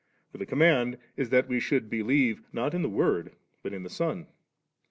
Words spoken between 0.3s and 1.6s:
for the command is that we